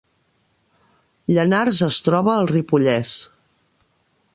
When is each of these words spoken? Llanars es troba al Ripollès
Llanars 1.35 1.83
es 1.91 2.01
troba 2.09 2.35
al 2.37 2.51
Ripollès 2.57 3.17